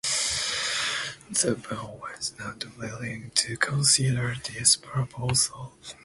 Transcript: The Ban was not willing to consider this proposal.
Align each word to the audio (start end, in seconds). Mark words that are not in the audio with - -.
The 1.29 1.53
Ban 1.53 1.99
was 1.99 2.33
not 2.39 2.75
willing 2.75 3.29
to 3.35 3.55
consider 3.55 4.33
this 4.49 4.75
proposal. 4.75 5.73